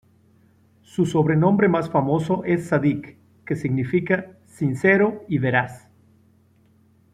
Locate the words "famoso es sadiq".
1.91-3.17